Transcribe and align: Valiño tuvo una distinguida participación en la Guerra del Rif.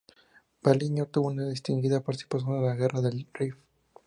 Valiño 0.63 1.05
tuvo 1.05 1.27
una 1.27 1.47
distinguida 1.47 2.01
participación 2.01 2.55
en 2.55 2.65
la 2.65 2.73
Guerra 2.73 3.01
del 3.01 3.27
Rif. 3.35 3.53